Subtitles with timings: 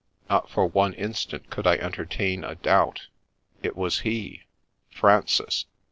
[0.31, 3.05] —not for one instant could I entertain a doubt—
[3.61, 4.41] it was He
[4.91, 5.65] I Francis